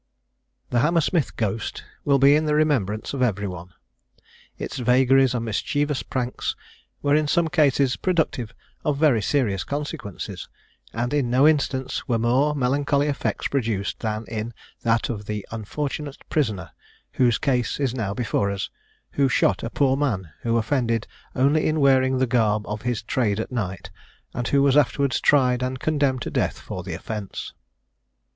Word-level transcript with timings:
The 0.71 0.79
Hammersmith 0.79 1.35
Ghost 1.35 1.83
will 2.05 2.17
be 2.17 2.35
in 2.35 2.45
the 2.45 2.55
remembrance 2.55 3.13
of 3.13 3.21
every 3.21 3.47
one. 3.47 3.69
Its 4.57 4.79
vagaries 4.79 5.35
and 5.35 5.45
mischievous 5.45 6.01
pranks 6.01 6.55
were 7.03 7.13
in 7.13 7.27
some 7.27 7.47
cases 7.49 7.97
productive 7.97 8.51
of 8.83 8.97
very 8.97 9.21
serious 9.21 9.63
consequences, 9.63 10.49
and 10.91 11.13
in 11.13 11.29
no 11.29 11.47
instance 11.47 12.07
were 12.07 12.17
more 12.17 12.55
melancholy 12.55 13.05
effects 13.09 13.47
produced 13.47 13.99
than 13.99 14.25
in 14.27 14.55
that 14.81 15.09
of 15.11 15.25
the 15.25 15.45
unfortunate 15.51 16.17
prisoner, 16.29 16.71
whose 17.11 17.37
case 17.37 17.79
is 17.79 17.93
now 17.93 18.11
before 18.11 18.49
us, 18.49 18.71
who 19.11 19.29
shot 19.29 19.61
a 19.61 19.69
poor 19.69 19.95
man, 19.95 20.31
who 20.41 20.57
offended 20.57 21.05
only 21.35 21.67
in 21.67 21.79
wearing 21.79 22.17
the 22.17 22.25
garb 22.25 22.65
of 22.65 22.81
his 22.81 23.03
trade 23.03 23.39
at 23.39 23.51
night, 23.51 23.91
and 24.33 24.47
who 24.47 24.63
was 24.63 24.75
afterwards 24.75 25.21
tried 25.21 25.61
and 25.61 25.79
condemned 25.79 26.23
to 26.23 26.31
death 26.31 26.57
for 26.57 26.81
the 26.81 26.95
offence. 26.95 27.53